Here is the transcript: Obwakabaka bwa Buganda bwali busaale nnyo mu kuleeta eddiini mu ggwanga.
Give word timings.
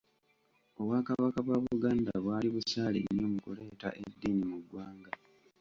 Obwakabaka 0.79 1.39
bwa 1.45 1.57
Buganda 1.65 2.11
bwali 2.23 2.47
busaale 2.55 2.99
nnyo 3.03 3.27
mu 3.33 3.39
kuleeta 3.45 3.89
eddiini 4.03 4.43
mu 4.51 4.57
ggwanga. 4.63 5.09